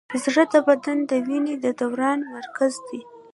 زړه 0.23 0.43
د 0.53 0.55
بدن 0.67 0.97
د 1.09 1.11
وینې 1.27 1.55
د 1.63 1.65
دوران 1.79 2.19
مرکز 2.33 2.73
دی. 2.87 3.01